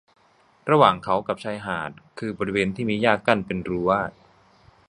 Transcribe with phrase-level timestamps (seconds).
[0.69, 3.91] ระหว่างเขากับชายหาดคือบริเวณที่มีหญ้ากั้นเป็นรั้ว